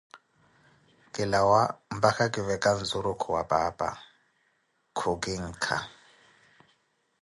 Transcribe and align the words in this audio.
Kilawa 1.13 1.61
mpakha 1.95 2.25
kiveka 2.33 2.69
nzurukhu 2.79 3.27
wa 3.35 3.43
paapa, 3.51 3.89
khukinkha. 4.97 5.77